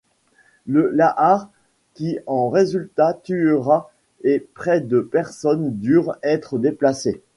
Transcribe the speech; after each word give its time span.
Le 0.65 0.89
lahar 0.89 1.51
qui 1.93 2.17
en 2.25 2.49
résulta 2.49 3.13
tuera 3.13 3.91
et 4.23 4.39
près 4.55 4.81
de 4.81 4.99
personnes 4.99 5.73
durent 5.75 6.15
être 6.23 6.57
déplacées. 6.57 7.21